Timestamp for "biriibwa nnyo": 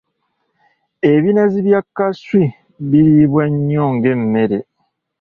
2.89-3.83